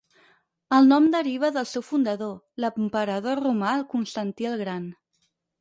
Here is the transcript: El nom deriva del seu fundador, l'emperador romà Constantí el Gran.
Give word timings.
El 0.77 0.87
nom 0.93 1.09
deriva 1.15 1.51
del 1.57 1.67
seu 1.73 1.85
fundador, 1.91 2.33
l'emperador 2.65 3.45
romà 3.45 3.77
Constantí 3.95 4.53
el 4.55 4.61
Gran. 4.65 4.93